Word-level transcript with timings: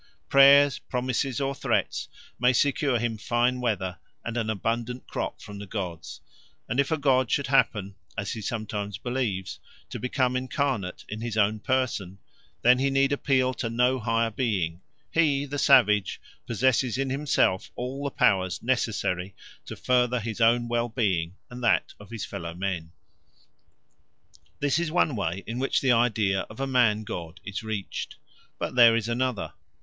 Prayers, 0.29 0.79
promises, 0.79 1.39
or 1.39 1.53
threats 1.53 2.07
may 2.39 2.53
secure 2.53 2.97
him 2.97 3.19
fine 3.19 3.61
weather 3.61 3.99
and 4.25 4.35
an 4.35 4.49
abundant 4.49 5.05
crop 5.05 5.39
from 5.39 5.59
the 5.59 5.67
gods; 5.67 6.21
and 6.67 6.79
if 6.79 6.89
a 6.91 6.97
god 6.97 7.29
should 7.29 7.45
happen, 7.45 7.93
as 8.17 8.31
he 8.33 8.41
sometimes 8.41 8.97
believes, 8.97 9.59
to 9.91 9.99
become 9.99 10.35
incarnate 10.35 11.05
in 11.07 11.21
his 11.21 11.37
own 11.37 11.59
person, 11.59 12.17
then 12.63 12.79
he 12.79 12.89
need 12.89 13.11
appeal 13.11 13.53
to 13.53 13.69
no 13.69 13.99
higher 13.99 14.31
being; 14.31 14.81
he, 15.11 15.45
the 15.45 15.59
savage, 15.59 16.19
possesses 16.47 16.97
in 16.97 17.11
himself 17.11 17.69
all 17.75 18.03
the 18.03 18.09
powers 18.09 18.63
necessary 18.63 19.35
to 19.67 19.75
further 19.75 20.19
his 20.19 20.41
own 20.41 20.67
well 20.67 20.89
being 20.89 21.35
and 21.51 21.63
that 21.63 21.93
of 21.99 22.09
his 22.09 22.25
fellow 22.25 22.55
men. 22.55 22.91
This 24.61 24.79
is 24.79 24.89
one 24.91 25.15
way 25.15 25.43
in 25.45 25.59
which 25.59 25.79
the 25.79 25.91
idea 25.91 26.39
of 26.49 26.59
a 26.59 26.65
man 26.65 27.03
god 27.03 27.39
is 27.45 27.61
reached. 27.61 28.15
But 28.57 28.73
there 28.73 28.95
is 28.95 29.07
another. 29.07 29.53